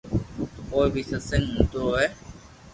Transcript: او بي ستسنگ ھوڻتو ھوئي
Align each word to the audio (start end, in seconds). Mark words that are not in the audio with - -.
او 0.71 0.79
بي 0.93 1.01
ستسنگ 1.07 1.45
ھوڻتو 1.51 1.79
ھوئي 1.87 2.07